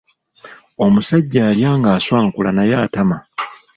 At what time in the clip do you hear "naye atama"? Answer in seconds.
2.53-3.17